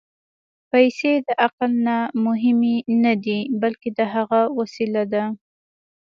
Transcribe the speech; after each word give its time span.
پېسې 0.69 1.13
د 1.27 1.29
عقل 1.45 1.71
نه 1.87 1.97
مهمې 2.25 2.77
نه 3.03 3.13
دي، 3.25 3.39
بلکې 3.61 3.89
د 3.97 3.99
هغه 4.13 4.41
وسیله 4.59 5.03
ده. 5.13 5.23